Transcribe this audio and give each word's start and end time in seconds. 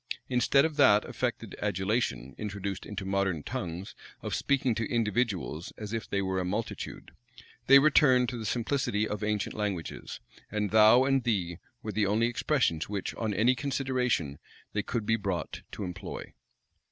Instead 0.29 0.65
of 0.65 0.77
that 0.77 1.05
affected 1.05 1.55
adulation 1.61 2.33
introduced 2.39 2.87
into 2.87 3.05
modern 3.05 3.43
tongues, 3.43 3.93
of 4.23 4.33
speaking 4.33 4.73
to 4.73 4.89
individuals 4.91 5.71
as 5.77 5.93
if 5.93 6.09
they 6.09 6.23
were 6.23 6.39
a 6.39 6.43
multitude, 6.43 7.11
they 7.67 7.77
returned 7.77 8.27
to 8.27 8.35
the 8.35 8.43
simplicity 8.43 9.07
of 9.07 9.23
ancient 9.23 9.53
languages; 9.53 10.19
and 10.49 10.71
"thou" 10.71 11.03
and 11.03 11.23
"thee" 11.23 11.59
were 11.83 11.91
the 11.91 12.07
only 12.07 12.25
expressions 12.25 12.89
which, 12.89 13.13
on 13.13 13.31
any 13.31 13.53
consideration, 13.53 14.39
they 14.73 14.81
could 14.81 15.05
be 15.05 15.17
brought 15.17 15.61
to 15.71 15.83
employ. 15.83 16.33